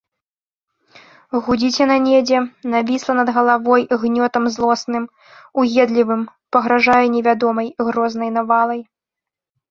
Гудзіць 1.47 1.77
яна 1.85 1.97
недзе, 2.05 2.39
навісла 2.73 3.13
над 3.19 3.29
галавой 3.35 3.83
гнётам 4.03 4.43
злосным, 4.55 5.05
уедлівым, 5.63 6.23
пагражае 6.57 7.03
невядомай, 7.17 7.67
грознай 7.91 8.33
навалай. 8.39 8.81